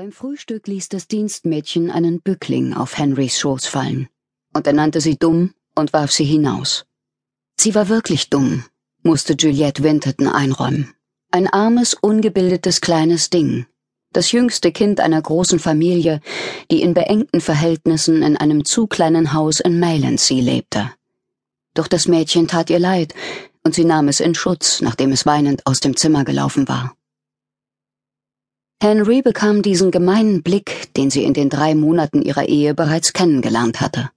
Beim 0.00 0.12
Frühstück 0.12 0.68
ließ 0.68 0.90
das 0.90 1.08
Dienstmädchen 1.08 1.90
einen 1.90 2.20
Bückling 2.20 2.72
auf 2.72 2.96
Henrys 2.96 3.40
Schoß 3.40 3.66
fallen, 3.66 4.08
und 4.54 4.64
er 4.68 4.72
nannte 4.72 5.00
sie 5.00 5.18
dumm 5.18 5.54
und 5.74 5.92
warf 5.92 6.12
sie 6.12 6.22
hinaus. 6.24 6.86
Sie 7.56 7.74
war 7.74 7.88
wirklich 7.88 8.30
dumm, 8.30 8.64
musste 9.02 9.32
Juliette 9.32 9.82
Winterton 9.82 10.28
einräumen. 10.28 10.94
Ein 11.32 11.48
armes, 11.48 11.94
ungebildetes 11.94 12.80
kleines 12.80 13.28
Ding, 13.28 13.66
das 14.12 14.30
jüngste 14.30 14.70
Kind 14.70 15.00
einer 15.00 15.20
großen 15.20 15.58
Familie, 15.58 16.20
die 16.70 16.80
in 16.80 16.94
beengten 16.94 17.40
Verhältnissen 17.40 18.22
in 18.22 18.36
einem 18.36 18.64
zu 18.64 18.86
kleinen 18.86 19.32
Haus 19.32 19.58
in 19.58 19.80
Maylandsea 19.80 20.40
lebte. 20.40 20.92
Doch 21.74 21.88
das 21.88 22.06
Mädchen 22.06 22.46
tat 22.46 22.70
ihr 22.70 22.78
leid, 22.78 23.14
und 23.64 23.74
sie 23.74 23.84
nahm 23.84 24.06
es 24.06 24.20
in 24.20 24.36
Schutz, 24.36 24.80
nachdem 24.80 25.10
es 25.10 25.26
weinend 25.26 25.66
aus 25.66 25.80
dem 25.80 25.96
Zimmer 25.96 26.24
gelaufen 26.24 26.68
war. 26.68 26.94
Henry 28.80 29.22
bekam 29.22 29.62
diesen 29.62 29.90
gemeinen 29.90 30.44
Blick, 30.44 30.94
den 30.94 31.10
sie 31.10 31.24
in 31.24 31.34
den 31.34 31.48
drei 31.48 31.74
Monaten 31.74 32.22
ihrer 32.22 32.48
Ehe 32.48 32.74
bereits 32.74 33.12
kennengelernt 33.12 33.80
hatte. 33.80 34.10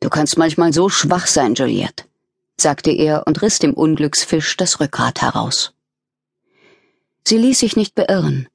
Du 0.00 0.08
kannst 0.08 0.38
manchmal 0.38 0.72
so 0.72 0.88
schwach 0.88 1.26
sein, 1.26 1.54
Juliette, 1.54 2.04
sagte 2.58 2.90
er 2.90 3.26
und 3.26 3.42
riss 3.42 3.58
dem 3.58 3.74
Unglücksfisch 3.74 4.56
das 4.56 4.80
Rückgrat 4.80 5.20
heraus. 5.20 5.74
Sie 7.28 7.36
ließ 7.36 7.58
sich 7.58 7.76
nicht 7.76 7.94
beirren. 7.94 8.48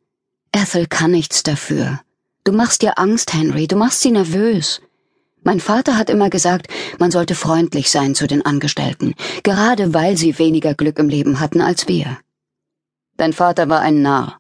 Ethel 0.52 0.88
kann 0.88 1.12
nichts 1.12 1.44
dafür. 1.44 2.02
Du 2.44 2.52
machst 2.52 2.82
dir 2.82 2.98
Angst, 2.98 3.34
Henry, 3.34 3.68
du 3.68 3.76
machst 3.76 4.02
sie 4.02 4.12
nervös. 4.12 4.82
Mein 5.44 5.60
Vater 5.60 5.96
hat 5.96 6.10
immer 6.10 6.30
gesagt, 6.32 6.68
man 6.98 7.12
sollte 7.12 7.36
freundlich 7.36 7.92
sein 7.92 8.16
zu 8.16 8.26
den 8.26 8.44
Angestellten, 8.44 9.14
gerade 9.44 9.94
weil 9.94 10.18
sie 10.18 10.40
weniger 10.40 10.74
Glück 10.74 10.98
im 10.98 11.08
Leben 11.08 11.40
hatten 11.40 11.62
als 11.62 11.88
wir. 11.88 12.18
Dein 13.16 13.32
Vater 13.32 13.70
war 13.70 13.82
ein 13.82 14.02
Narr. 14.02 14.40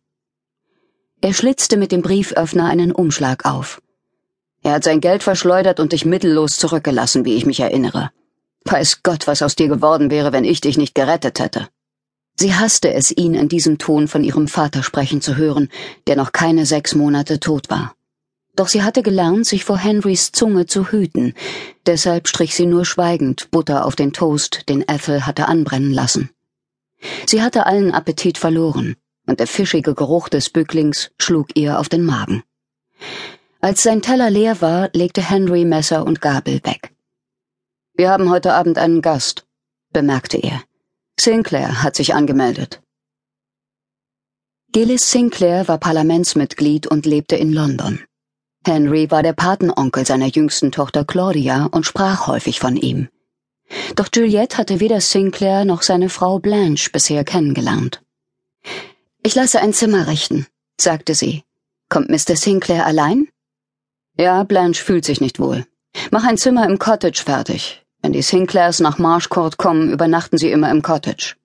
Er 1.19 1.33
schlitzte 1.33 1.77
mit 1.77 1.91
dem 1.91 2.03
Brieföffner 2.03 2.65
einen 2.65 2.91
Umschlag 2.91 3.45
auf. 3.45 3.81
Er 4.61 4.73
hat 4.73 4.83
sein 4.83 5.01
Geld 5.01 5.23
verschleudert 5.23 5.79
und 5.79 5.91
dich 5.91 6.05
mittellos 6.05 6.57
zurückgelassen, 6.57 7.25
wie 7.25 7.33
ich 7.33 7.45
mich 7.45 7.59
erinnere. 7.59 8.11
Weiß 8.65 9.01
Gott, 9.01 9.25
was 9.25 9.41
aus 9.41 9.55
dir 9.55 9.67
geworden 9.67 10.11
wäre, 10.11 10.31
wenn 10.31 10.43
ich 10.43 10.61
dich 10.61 10.77
nicht 10.77 10.93
gerettet 10.93 11.39
hätte. 11.39 11.69
Sie 12.39 12.53
hasste 12.53 12.93
es, 12.93 13.09
ihn 13.09 13.33
in 13.33 13.49
diesem 13.49 13.79
Ton 13.79 14.07
von 14.07 14.23
ihrem 14.23 14.47
Vater 14.47 14.83
sprechen 14.83 15.19
zu 15.19 15.37
hören, 15.37 15.69
der 16.05 16.17
noch 16.17 16.33
keine 16.33 16.67
sechs 16.67 16.93
Monate 16.93 17.39
tot 17.39 17.71
war. 17.71 17.95
Doch 18.55 18.67
sie 18.67 18.83
hatte 18.83 19.01
gelernt, 19.01 19.47
sich 19.47 19.63
vor 19.65 19.77
Henrys 19.77 20.31
Zunge 20.31 20.67
zu 20.67 20.91
hüten, 20.91 21.33
deshalb 21.87 22.27
strich 22.27 22.53
sie 22.53 22.67
nur 22.67 22.85
schweigend 22.85 23.49
Butter 23.49 23.85
auf 23.85 23.95
den 23.95 24.13
Toast, 24.13 24.69
den 24.69 24.83
Ethel 24.87 25.25
hatte 25.25 25.47
anbrennen 25.47 25.93
lassen. 25.93 26.29
Sie 27.25 27.41
hatte 27.41 27.65
allen 27.65 27.91
Appetit 27.91 28.37
verloren 28.37 28.97
und 29.27 29.39
der 29.39 29.47
fischige 29.47 29.93
Geruch 29.93 30.29
des 30.29 30.49
Bücklings 30.49 31.11
schlug 31.19 31.55
ihr 31.55 31.79
auf 31.79 31.89
den 31.89 32.03
Magen. 32.03 32.43
Als 33.59 33.83
sein 33.83 34.01
Teller 34.01 34.29
leer 34.29 34.61
war, 34.61 34.89
legte 34.93 35.21
Henry 35.21 35.65
Messer 35.65 36.05
und 36.05 36.21
Gabel 36.21 36.61
weg. 36.63 36.93
Wir 37.95 38.09
haben 38.09 38.29
heute 38.29 38.53
Abend 38.53 38.77
einen 38.77 39.01
Gast, 39.01 39.45
bemerkte 39.91 40.37
er. 40.37 40.63
Sinclair 41.19 41.83
hat 41.83 41.95
sich 41.95 42.13
angemeldet. 42.13 42.81
Gillis 44.71 45.11
Sinclair 45.11 45.67
war 45.67 45.79
Parlamentsmitglied 45.79 46.87
und 46.87 47.05
lebte 47.05 47.35
in 47.35 47.51
London. 47.51 47.99
Henry 48.65 49.09
war 49.09 49.23
der 49.23 49.33
Patenonkel 49.33 50.05
seiner 50.05 50.27
jüngsten 50.27 50.71
Tochter 50.71 51.05
Claudia 51.05 51.67
und 51.71 51.85
sprach 51.85 52.27
häufig 52.27 52.59
von 52.59 52.75
ihm. 52.75 53.07
Doch 53.95 54.09
Juliette 54.13 54.57
hatte 54.57 54.79
weder 54.79 55.01
Sinclair 55.01 55.65
noch 55.65 55.81
seine 55.81 56.09
Frau 56.09 56.39
Blanche 56.39 56.89
bisher 56.91 57.23
kennengelernt. 57.23 58.01
Ich 59.27 59.35
lasse 59.35 59.59
ein 59.59 59.73
Zimmer 59.73 60.07
richten, 60.07 60.47
sagte 60.79 61.13
sie. 61.13 61.43
Kommt 61.89 62.09
Mr. 62.09 62.37
Sinclair 62.37 62.85
allein? 62.85 63.27
Ja, 64.17 64.43
Blanche 64.43 64.81
fühlt 64.81 65.03
sich 65.03 65.19
nicht 65.19 65.41
wohl. 65.41 65.65
Mach 66.11 66.23
ein 66.23 66.37
Zimmer 66.37 66.65
im 66.65 66.79
Cottage 66.79 67.23
fertig. 67.25 67.83
Wenn 68.01 68.13
die 68.13 68.21
Sinclairs 68.21 68.79
nach 68.79 68.99
Marshcourt 68.99 69.57
kommen, 69.57 69.91
übernachten 69.91 70.37
sie 70.37 70.49
immer 70.49 70.71
im 70.71 70.81
Cottage. 70.81 71.35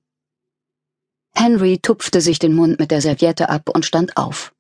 Henry 1.35 1.81
tupfte 1.83 2.21
sich 2.21 2.39
den 2.39 2.55
Mund 2.55 2.79
mit 2.79 2.93
der 2.93 3.01
Serviette 3.01 3.49
ab 3.49 3.69
und 3.69 3.85
stand 3.85 4.17
auf. 4.17 4.53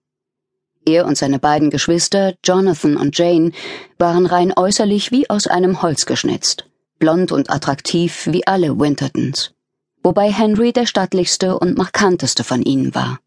Er 0.85 1.07
und 1.07 1.17
seine 1.17 1.39
beiden 1.39 1.71
Geschwister, 1.71 2.35
Jonathan 2.45 2.97
und 2.97 3.17
Jane, 3.17 3.53
waren 3.99 4.27
rein 4.27 4.53
äußerlich 4.53 5.13
wie 5.13 5.31
aus 5.31 5.47
einem 5.47 5.81
Holz 5.81 6.07
geschnitzt, 6.07 6.69
blond 6.99 7.31
und 7.31 7.51
attraktiv 7.51 8.27
wie 8.33 8.45
alle 8.49 8.81
Wintertons 8.81 9.55
wobei 10.03 10.31
Henry 10.31 10.73
der 10.73 10.87
stattlichste 10.87 11.59
und 11.59 11.77
markanteste 11.77 12.45
von 12.45 12.63
ihnen 12.63 12.95
war. 12.95 13.21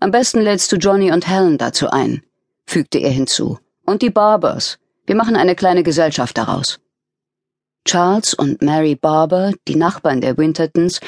Am 0.00 0.10
besten 0.10 0.40
lädst 0.40 0.70
du 0.72 0.76
Johnny 0.76 1.10
und 1.12 1.28
Helen 1.28 1.58
dazu 1.58 1.90
ein, 1.90 2.22
fügte 2.66 2.98
er 2.98 3.10
hinzu, 3.10 3.58
und 3.84 4.02
die 4.02 4.10
Barbers. 4.10 4.78
Wir 5.06 5.16
machen 5.16 5.36
eine 5.36 5.54
kleine 5.54 5.82
Gesellschaft 5.82 6.36
daraus. 6.36 6.80
Charles 7.84 8.34
und 8.34 8.60
Mary 8.60 8.94
Barber, 8.94 9.52
die 9.66 9.76
Nachbarn 9.76 10.20
der 10.20 10.36
Wintertons, 10.36 11.00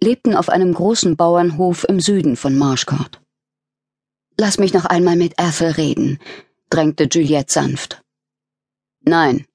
lebten 0.00 0.36
auf 0.36 0.48
einem 0.48 0.72
großen 0.72 1.16
Bauernhof 1.16 1.84
im 1.88 1.98
Süden 1.98 2.36
von 2.36 2.56
Marshcourt. 2.56 3.20
Lass 4.36 4.58
mich 4.58 4.72
noch 4.72 4.84
einmal 4.84 5.16
mit 5.16 5.34
Ethel 5.36 5.72
reden, 5.72 6.20
drängte 6.70 7.08
Juliette 7.10 7.52
sanft. 7.52 8.00
Nein. 9.00 9.46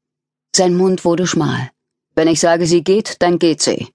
Sein 0.53 0.75
Mund 0.75 1.05
wurde 1.05 1.25
schmal. 1.25 1.71
Wenn 2.15 2.27
ich 2.27 2.39
sage, 2.39 2.67
sie 2.67 2.83
geht, 2.83 3.21
dann 3.21 3.39
geht 3.39 3.61
sie. 3.61 3.87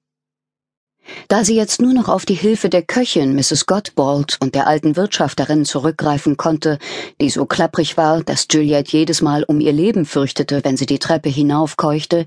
Da 1.28 1.44
sie 1.44 1.54
jetzt 1.54 1.80
nur 1.80 1.92
noch 1.92 2.08
auf 2.08 2.24
die 2.24 2.34
Hilfe 2.34 2.69
der 2.69 2.82
Köchin 2.82 3.34
Mrs. 3.34 3.66
Gottbald 3.66 4.36
und 4.41 4.54
der 4.54 4.66
alten 4.66 4.96
Wirtschafterin 4.96 5.64
zurückgreifen 5.64 6.36
konnte, 6.36 6.78
die 7.20 7.30
so 7.30 7.46
klapprig 7.46 7.96
war, 7.96 8.22
dass 8.22 8.46
Juliet 8.50 8.88
jedes 8.88 9.22
Mal 9.22 9.44
um 9.44 9.60
ihr 9.60 9.72
Leben 9.72 10.04
fürchtete, 10.04 10.64
wenn 10.64 10.76
sie 10.76 10.86
die 10.86 10.98
Treppe 10.98 11.28
hinaufkeuchte, 11.28 12.26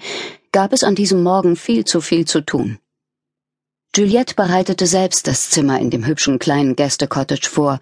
gab 0.52 0.74
es 0.74 0.84
an 0.84 0.96
diesem 0.96 1.24
Morgen 1.24 1.56
viel 1.56 1.86
zu 1.86 2.02
viel 2.02 2.26
zu 2.26 2.42
tun. 2.42 2.78
Juliette 3.96 4.36
bereitete 4.36 4.88
selbst 4.88 5.28
das 5.28 5.50
Zimmer 5.50 5.80
in 5.80 5.90
dem 5.90 6.06
hübschen 6.06 6.40
kleinen 6.40 6.78
Gäste-Cottage 6.78 7.50
vor 7.50 7.80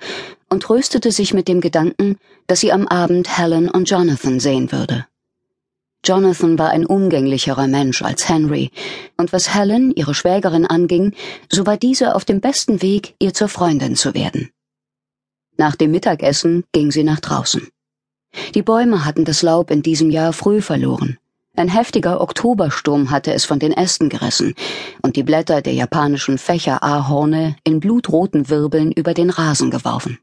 und 0.50 0.64
tröstete 0.64 1.12
sich 1.12 1.36
mit 1.36 1.48
dem 1.48 1.62
Gedanken, 1.62 2.18
dass 2.48 2.62
sie 2.62 2.72
am 2.72 2.88
Abend 2.88 3.38
Helen 3.38 3.70
und 3.70 3.90
Jonathan 3.90 4.40
sehen 4.40 4.72
würde. 4.72 5.06
Jonathan 6.06 6.58
war 6.58 6.70
ein 6.70 6.86
umgänglicherer 6.86 7.68
Mensch 7.68 8.02
als 8.02 8.30
Henry, 8.30 8.72
und 9.18 9.34
was 9.34 9.54
Helen, 9.54 9.92
ihre 9.92 10.14
Schwägerin, 10.14 10.66
anging, 10.66 11.14
so 11.52 11.66
war 11.66 11.78
diese 11.78 12.16
auf 12.16 12.26
dem 12.26 12.40
besten 12.40 12.82
Weg, 12.82 13.16
ihr 13.20 13.34
zur 13.34 13.50
Freundin 13.50 13.96
zu 13.96 14.14
werden. 14.14 14.50
Nach 15.58 15.76
dem 15.76 15.92
Mittagessen 15.92 16.64
ging 16.72 16.92
sie 16.92 17.04
nach 17.04 17.20
draußen. 17.20 17.68
Die 18.56 18.62
Bäume 18.62 19.04
hatten 19.04 19.26
das 19.26 19.42
Laub 19.42 19.72
in 19.72 19.82
diesem 19.82 20.10
Jahr 20.10 20.32
früh 20.32 20.62
verloren. 20.62 21.18
Ein 21.56 21.68
heftiger 21.68 22.22
Oktobersturm 22.22 23.12
hatte 23.12 23.34
es 23.34 23.44
von 23.44 23.60
den 23.60 23.74
Ästen 23.74 24.08
gerissen 24.08 24.54
und 25.02 25.18
die 25.18 25.24
Blätter 25.24 25.62
der 25.62 25.74
japanischen 25.74 26.38
Fächerahorne 26.38 27.58
in 27.66 27.82
blutroten 27.82 28.50
Wirbeln 28.50 28.94
über 28.94 29.14
den 29.14 29.30
Rasen 29.30 29.70
geworfen. 29.70 30.20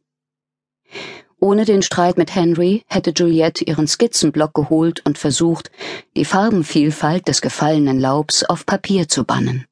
Ohne 1.39 1.65
den 1.65 1.83
Streit 1.83 2.17
mit 2.17 2.35
Henry 2.35 2.85
hätte 2.87 3.11
Juliette 3.11 3.65
ihren 3.65 3.87
Skizzenblock 3.87 4.55
geholt 4.55 5.05
und 5.05 5.19
versucht, 5.19 5.71
die 6.17 6.25
Farbenvielfalt 6.25 7.29
des 7.29 7.43
gefallenen 7.43 8.01
Laubs 8.01 8.43
auf 8.45 8.65
Papier 8.65 9.09
zu 9.09 9.25
bannen. 9.25 9.67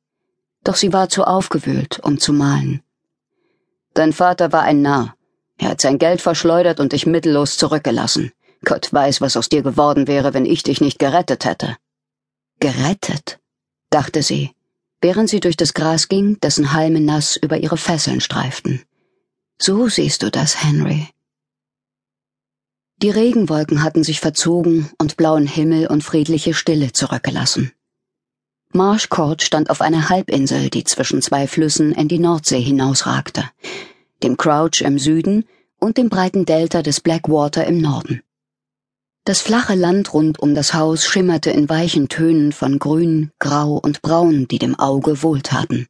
Doch 0.62 0.76
sie 0.76 0.92
war 0.92 1.08
zu 1.08 1.24
aufgewühlt, 1.24 2.00
um 2.02 2.18
zu 2.18 2.32
malen. 2.32 2.82
Dein 3.94 4.12
Vater 4.12 4.52
war 4.52 4.62
ein 4.62 4.82
Narr. 4.82 5.14
Er 5.56 5.70
hat 5.70 5.80
sein 5.80 5.98
Geld 5.98 6.20
verschleudert 6.20 6.80
und 6.80 6.92
dich 6.92 7.06
mittellos 7.06 7.56
zurückgelassen. 7.56 8.32
Gott 8.64 8.92
weiß, 8.92 9.20
was 9.20 9.36
aus 9.36 9.48
dir 9.48 9.62
geworden 9.62 10.06
wäre, 10.06 10.34
wenn 10.34 10.46
ich 10.46 10.62
dich 10.62 10.80
nicht 10.80 10.98
gerettet 10.98 11.44
hätte. 11.44 11.76
Gerettet? 12.60 13.38
dachte 13.90 14.22
sie, 14.22 14.50
während 15.00 15.30
sie 15.30 15.40
durch 15.40 15.56
das 15.56 15.74
Gras 15.74 16.08
ging, 16.08 16.40
dessen 16.40 16.72
Halme 16.72 17.00
nass 17.00 17.36
über 17.36 17.58
ihre 17.58 17.76
Fesseln 17.76 18.20
streiften. 18.20 18.82
So 19.58 19.88
siehst 19.88 20.22
du 20.22 20.30
das, 20.30 20.64
Henry. 20.64 21.13
Die 23.02 23.10
Regenwolken 23.10 23.82
hatten 23.82 24.04
sich 24.04 24.20
verzogen 24.20 24.90
und 24.98 25.16
blauen 25.16 25.46
Himmel 25.46 25.88
und 25.88 26.04
friedliche 26.04 26.54
Stille 26.54 26.92
zurückgelassen. 26.92 27.72
Marshcourt 28.72 29.42
stand 29.42 29.70
auf 29.70 29.80
einer 29.80 30.08
Halbinsel, 30.08 30.70
die 30.70 30.84
zwischen 30.84 31.20
zwei 31.20 31.46
Flüssen 31.46 31.92
in 31.92 32.08
die 32.08 32.18
Nordsee 32.18 32.60
hinausragte, 32.60 33.44
dem 34.22 34.36
Crouch 34.36 34.80
im 34.80 34.98
Süden 34.98 35.44
und 35.78 35.96
dem 35.96 36.08
breiten 36.08 36.44
Delta 36.44 36.82
des 36.82 37.00
Blackwater 37.00 37.66
im 37.66 37.78
Norden. 37.78 38.22
Das 39.24 39.40
flache 39.40 39.74
Land 39.74 40.12
rund 40.12 40.38
um 40.38 40.54
das 40.54 40.74
Haus 40.74 41.06
schimmerte 41.06 41.50
in 41.50 41.68
weichen 41.68 42.08
Tönen 42.08 42.52
von 42.52 42.78
Grün, 42.78 43.30
Grau 43.38 43.74
und 43.74 44.02
Braun, 44.02 44.48
die 44.48 44.58
dem 44.58 44.78
Auge 44.78 45.22
wohltaten. 45.22 45.86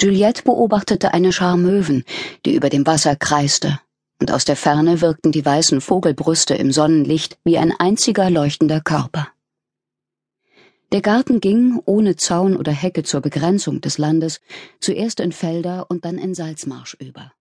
Juliette 0.00 0.42
beobachtete 0.42 1.12
eine 1.12 1.32
Schar 1.32 1.56
Möwen, 1.56 2.04
die 2.44 2.54
über 2.54 2.68
dem 2.68 2.86
Wasser 2.86 3.16
kreiste 3.16 3.80
und 4.20 4.30
aus 4.30 4.44
der 4.44 4.56
Ferne 4.56 5.00
wirkten 5.00 5.32
die 5.32 5.44
weißen 5.44 5.80
Vogelbrüste 5.80 6.54
im 6.54 6.70
Sonnenlicht 6.70 7.38
wie 7.42 7.58
ein 7.58 7.72
einziger 7.78 8.30
leuchtender 8.30 8.80
Körper. 8.80 9.28
Der 10.92 11.00
Garten 11.00 11.40
ging, 11.40 11.80
ohne 11.84 12.16
Zaun 12.16 12.56
oder 12.56 12.72
Hecke 12.72 13.02
zur 13.02 13.20
Begrenzung 13.20 13.80
des 13.80 13.96
Landes, 13.96 14.40
zuerst 14.80 15.20
in 15.20 15.32
Felder 15.32 15.86
und 15.88 16.04
dann 16.04 16.18
in 16.18 16.34
Salzmarsch 16.34 16.96
über. 17.00 17.32